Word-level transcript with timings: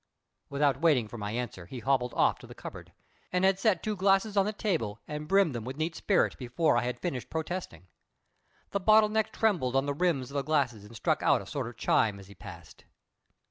Without 0.49 0.81
waiting 0.81 1.07
for 1.07 1.19
my 1.19 1.31
answer, 1.31 1.67
he 1.67 1.77
hobbled 1.77 2.15
off 2.15 2.39
to 2.39 2.47
the 2.47 2.55
cupboard, 2.55 2.91
and 3.31 3.45
had 3.45 3.59
set 3.59 3.83
two 3.83 3.95
glasses 3.95 4.35
on 4.35 4.47
the 4.47 4.51
table 4.51 4.99
and 5.07 5.27
brimmed 5.27 5.53
them 5.53 5.63
with 5.63 5.77
neat 5.77 5.95
spirit 5.95 6.35
before 6.39 6.75
I 6.75 6.81
had 6.81 6.99
finished 6.99 7.29
protesting. 7.29 7.85
The 8.71 8.79
bottle 8.79 9.09
neck 9.09 9.31
trembled 9.31 9.75
on 9.75 9.85
the 9.85 9.93
rims 9.93 10.31
of 10.31 10.35
the 10.37 10.41
glasses 10.43 10.85
and 10.85 10.95
struck 10.95 11.21
out 11.21 11.43
a 11.43 11.45
sort 11.45 11.67
of 11.67 11.77
chime 11.77 12.19
as 12.19 12.27
he 12.29 12.33
paused. 12.33 12.85